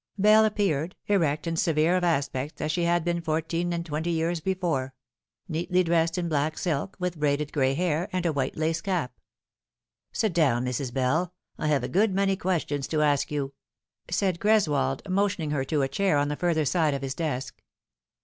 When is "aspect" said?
2.03-2.59